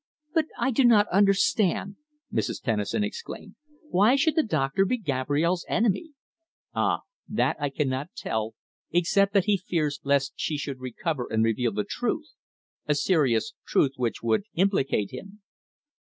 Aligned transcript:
"But 0.33 0.45
I 0.57 0.71
do 0.71 0.83
not 0.83 1.07
understand," 1.09 1.97
Mrs. 2.33 2.59
Tennison 2.59 3.03
exclaimed. 3.03 3.53
"Why 3.91 4.15
should 4.15 4.33
the 4.35 4.41
doctor 4.41 4.83
be 4.83 4.97
Gabrielle's 4.97 5.63
enemy?" 5.69 6.13
"Ah! 6.73 7.01
That 7.29 7.55
I 7.59 7.69
cannot 7.69 8.09
tell 8.17 8.55
except 8.89 9.31
that 9.33 9.45
he 9.45 9.57
fears 9.57 9.99
lest 10.03 10.33
she 10.35 10.57
should 10.57 10.79
recover 10.79 11.27
and 11.29 11.43
reveal 11.43 11.71
the 11.71 11.85
truth 11.87 12.29
a 12.87 12.95
serious 12.95 13.53
truth 13.67 13.91
which 13.97 14.23
would 14.23 14.45
implicate 14.55 15.11
him." 15.13 15.43